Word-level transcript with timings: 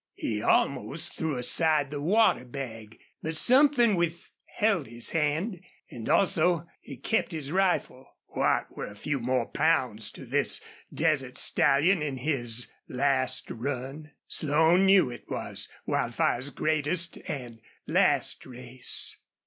He 0.15 0.41
almost 0.41 1.15
threw 1.15 1.37
aside 1.37 1.91
the 1.91 2.01
water 2.01 2.43
bag, 2.43 2.97
but 3.21 3.35
something 3.37 3.93
withheld 3.93 4.87
his 4.87 5.11
hand, 5.11 5.61
and 5.91 6.09
also 6.09 6.65
he 6.81 6.97
kept 6.97 7.33
his 7.33 7.51
rifle. 7.51 8.07
What 8.25 8.75
were 8.75 8.87
a 8.87 8.95
few 8.95 9.19
more 9.19 9.45
pounds 9.45 10.09
to 10.13 10.25
this 10.25 10.59
desert 10.91 11.37
stallion 11.37 12.01
in 12.01 12.17
his 12.17 12.67
last 12.87 13.51
run? 13.51 14.09
Slone 14.27 14.87
knew 14.87 15.11
it 15.11 15.25
was 15.29 15.69
Wildfire's 15.85 16.49
greatest 16.49 17.19
and 17.27 17.61
last 17.85 18.43
race. 18.47 19.17